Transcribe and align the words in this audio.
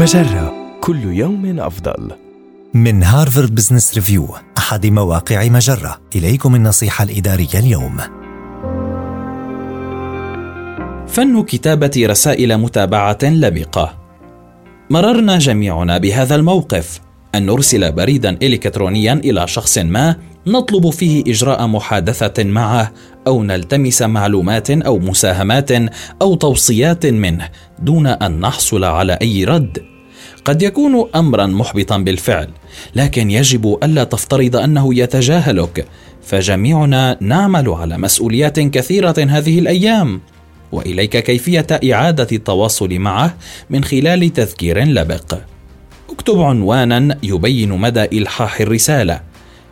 مجرة 0.00 0.52
كل 0.80 1.04
يوم 1.04 1.60
أفضل. 1.60 2.10
من 2.74 3.02
هارفارد 3.02 3.54
بزنس 3.54 3.94
ريفيو 3.94 4.28
أحد 4.58 4.86
مواقع 4.86 5.48
مجرة. 5.48 6.00
إليكم 6.16 6.54
النصيحة 6.54 7.04
الإدارية 7.04 7.54
اليوم. 7.54 7.96
فن 11.06 11.42
كتابة 11.42 11.90
رسائل 11.96 12.58
متابعة 12.58 13.18
لبقة. 13.22 13.98
مررنا 14.90 15.38
جميعنا 15.38 15.98
بهذا 15.98 16.34
الموقف. 16.34 17.00
أن 17.34 17.46
نرسل 17.46 17.92
بريدا 17.92 18.38
إلكترونيا 18.42 19.12
إلى 19.12 19.48
شخص 19.48 19.78
ما 19.78 20.16
نطلب 20.46 20.90
فيه 20.90 21.22
إجراء 21.26 21.66
محادثة 21.66 22.44
معه 22.44 22.92
أو 23.26 23.42
نلتمس 23.42 24.02
معلومات 24.02 24.70
أو 24.70 24.98
مساهمات 24.98 25.70
أو 26.22 26.34
توصيات 26.34 27.06
منه 27.06 27.48
دون 27.78 28.06
أن 28.06 28.40
نحصل 28.40 28.84
على 28.84 29.18
أي 29.22 29.44
رد. 29.44 29.82
قد 30.44 30.62
يكون 30.62 31.10
امرا 31.14 31.46
محبطا 31.46 31.98
بالفعل 31.98 32.48
لكن 32.96 33.30
يجب 33.30 33.78
ألا 33.82 34.04
تفترض 34.04 34.56
أنه 34.56 34.94
يتجاهلك 34.94 35.86
فجميعنا 36.22 37.16
نعمل 37.20 37.68
على 37.68 37.98
مسؤوليات 37.98 38.60
كثيرة 38.60 39.14
هذه 39.18 39.58
الأيام. 39.58 40.20
وإليك 40.72 41.16
كيفية 41.16 41.66
إعادة 41.92 42.26
التواصل 42.32 42.98
معه 42.98 43.34
من 43.70 43.84
خلال 43.84 44.32
تذكير 44.32 44.84
لبق. 44.84 45.34
اكتب 46.20 46.40
عنوانا 46.40 47.18
يبين 47.22 47.68
مدى 47.68 48.04
إلحاح 48.04 48.60
الرسالة 48.60 49.20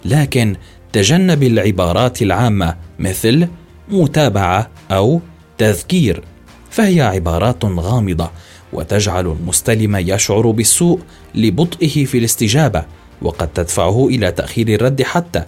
لكن 0.05 0.57
تجنب 0.93 1.43
العبارات 1.43 2.23
العامة 2.23 2.77
مثل 2.99 3.49
متابعة 3.89 4.71
أو 4.91 5.21
تذكير 5.59 6.25
فهي 6.71 7.01
عبارات 7.01 7.65
غامضة 7.65 8.31
وتجعل 8.73 9.27
المستلم 9.27 9.97
يشعر 9.97 10.51
بالسوء 10.51 11.01
لبطئه 11.35 12.05
في 12.05 12.19
الاستجابة 12.19 12.85
وقد 13.23 13.49
تدفعه 13.49 14.07
إلى 14.07 14.33
تأخير 14.33 14.69
الرد 14.69 15.03
حتى. 15.03 15.43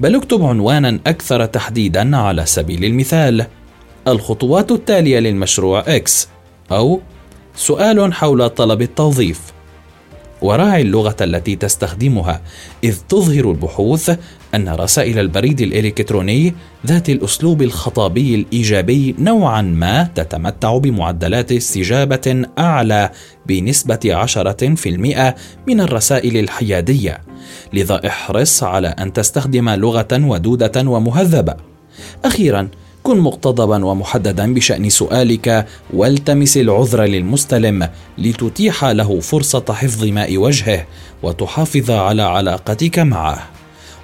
بل 0.00 0.14
اكتب 0.14 0.44
عنوانا 0.44 0.98
أكثر 1.06 1.46
تحديدا 1.46 2.16
على 2.16 2.46
سبيل 2.46 2.84
المثال 2.84 3.46
الخطوات 4.08 4.72
التالية 4.72 5.18
للمشروع 5.18 5.84
إكس 5.86 6.28
أو 6.72 7.00
سؤال 7.56 8.14
حول 8.14 8.48
طلب 8.50 8.82
التوظيف. 8.82 9.40
وراعي 10.42 10.82
اللغة 10.82 11.16
التي 11.20 11.56
تستخدمها 11.56 12.40
إذ 12.84 12.96
تظهر 13.08 13.50
البحوث 13.50 14.18
أن 14.54 14.68
رسائل 14.68 15.18
البريد 15.18 15.60
الإلكتروني 15.60 16.54
ذات 16.86 17.10
الأسلوب 17.10 17.62
الخطابي 17.62 18.34
الإيجابي 18.34 19.14
نوعا 19.18 19.62
ما 19.62 20.02
تتمتع 20.14 20.76
بمعدلات 20.76 21.52
استجابة 21.52 22.44
أعلى 22.58 23.10
بنسبة 23.46 24.26
10% 24.26 25.34
من 25.66 25.80
الرسائل 25.80 26.36
الحيادية 26.36 27.18
لذا 27.72 28.06
احرص 28.06 28.62
على 28.62 28.88
أن 28.88 29.12
تستخدم 29.12 29.70
لغة 29.70 30.08
ودودة 30.12 30.90
ومهذبة. 30.90 31.54
أخيرا 32.24 32.68
كن 33.02 33.20
مقتضبا 33.20 33.84
ومحددا 33.84 34.54
بشأن 34.54 34.90
سؤالك 34.90 35.66
والتمس 35.92 36.56
العذر 36.56 37.02
للمستلم 37.02 37.88
لتتيح 38.18 38.84
له 38.84 39.20
فرصة 39.20 39.64
حفظ 39.70 40.04
ماء 40.04 40.36
وجهه 40.36 40.86
وتحافظ 41.22 41.90
على 41.90 42.22
علاقتك 42.22 42.98
معه. 42.98 43.46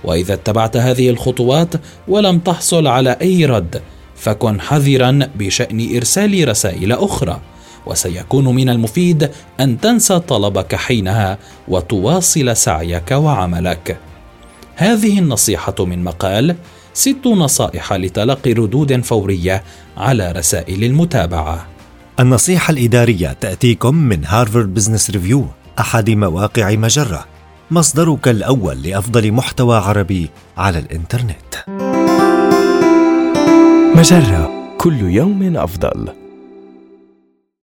وإذا 0.04 0.34
اتبعت 0.34 0.76
هذه 0.76 1.10
الخطوات 1.10 1.68
ولم 2.08 2.38
تحصل 2.38 2.86
على 2.86 3.16
أي 3.22 3.44
رد 3.44 3.82
فكن 4.16 4.60
حذرا 4.60 5.28
بشأن 5.34 5.96
إرسال 5.96 6.48
رسائل 6.48 6.92
أخرى. 6.92 7.40
وسيكون 7.86 8.54
من 8.54 8.68
المفيد 8.68 9.30
أن 9.60 9.80
تنسى 9.80 10.18
طلبك 10.18 10.74
حينها 10.74 11.38
وتواصل 11.68 12.56
سعيك 12.56 13.10
وعملك. 13.10 13.98
هذه 14.76 15.18
النصيحة 15.18 15.74
من 15.80 16.04
مقال 16.04 16.56
ست 16.96 17.26
نصائح 17.26 17.92
لتلقي 17.92 18.52
ردود 18.52 19.00
فورية 19.04 19.64
على 19.96 20.32
رسائل 20.32 20.84
المتابعة. 20.84 21.66
النصيحة 22.20 22.72
الإدارية 22.72 23.32
تأتيكم 23.32 23.94
من 23.94 24.24
هارفارد 24.24 24.74
بزنس 24.74 25.10
ريفيو 25.10 25.46
أحد 25.80 26.10
مواقع 26.10 26.74
مجرة، 26.74 27.24
مصدرك 27.70 28.28
الأول 28.28 28.82
لأفضل 28.82 29.32
محتوى 29.32 29.76
عربي 29.76 30.30
على 30.56 30.78
الإنترنت. 30.78 31.54
مجرة 33.96 34.50
كل 34.78 35.00
يوم 35.00 35.56
أفضل. 35.56 36.25